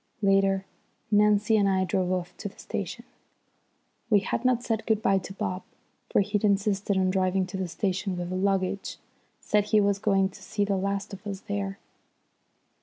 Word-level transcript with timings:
Later 0.23 0.65
Nancy 1.11 1.55
and 1.57 1.69
I 1.69 1.83
drove 1.83 2.11
off 2.11 2.35
to 2.37 2.49
the 2.49 2.57
station. 2.57 3.05
We 4.09 4.21
had 4.21 4.43
not 4.43 4.63
said 4.63 4.87
good 4.87 5.03
bye 5.03 5.19
to 5.19 5.31
Bob, 5.33 5.61
for 6.09 6.21
he'd 6.21 6.43
insisted 6.43 6.97
on 6.97 7.11
driving 7.11 7.45
to 7.45 7.57
the 7.57 7.67
station 7.67 8.17
with 8.17 8.31
the 8.31 8.35
luggage; 8.35 8.97
said 9.41 9.65
he 9.65 9.79
was 9.79 9.99
going 9.99 10.29
to 10.29 10.41
see 10.41 10.65
the 10.65 10.75
last 10.75 11.13
of 11.13 11.27
us 11.27 11.41
there. 11.41 11.77